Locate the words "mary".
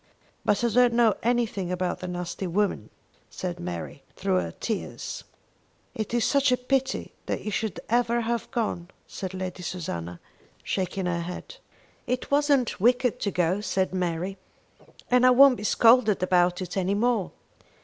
3.59-4.01, 13.93-14.39